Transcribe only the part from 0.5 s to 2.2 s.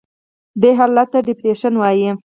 دې حالت ته Depreciation وایي.